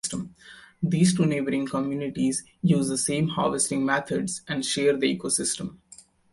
[0.81, 5.77] These two neighboring communities use the same harvesting methods and share the ecosystem.